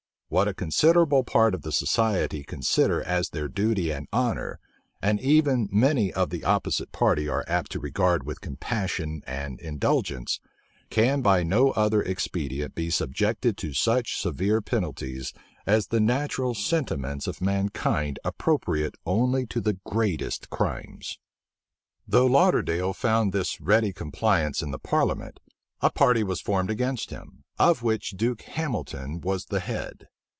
What 0.33 0.47
a 0.47 0.53
considerable 0.53 1.25
part 1.25 1.53
of 1.53 1.61
the 1.61 1.73
society 1.73 2.41
consider 2.45 3.03
as 3.03 3.31
their 3.31 3.49
duty 3.49 3.91
and 3.91 4.07
honor, 4.13 4.61
and 5.01 5.19
even 5.19 5.67
many 5.73 6.13
of 6.13 6.29
the 6.29 6.45
opposite 6.45 6.93
party 6.93 7.27
are 7.27 7.43
apt 7.49 7.73
to 7.73 7.81
regard 7.81 8.23
with 8.25 8.39
compassion 8.39 9.23
and 9.27 9.59
indulgence, 9.59 10.39
can 10.89 11.21
by 11.21 11.43
no 11.43 11.71
other 11.71 12.01
expedient 12.01 12.75
be 12.75 12.89
subjected 12.89 13.57
to 13.57 13.73
such 13.73 14.15
severe 14.17 14.61
penalties 14.61 15.33
as 15.67 15.87
the 15.87 15.99
natural 15.99 16.53
sentiments 16.55 17.27
of 17.27 17.41
mankind 17.41 18.17
appropriate 18.23 18.95
only 19.05 19.45
to 19.47 19.59
the 19.59 19.79
greatest 19.85 20.49
crimes. 20.49 21.19
Though 22.07 22.27
Lauderdale 22.27 22.93
found 22.93 23.33
this 23.33 23.59
ready 23.59 23.91
compliance 23.91 24.61
in 24.61 24.71
the 24.71 24.79
parliament, 24.79 25.41
a 25.81 25.89
party 25.89 26.23
was 26.23 26.39
formed 26.39 26.69
against 26.69 27.09
him, 27.09 27.43
of 27.59 27.83
which 27.83 28.11
Duke 28.11 28.43
Hamilton 28.43 29.19
was 29.19 29.47
the 29.47 29.59
head. 29.59 30.07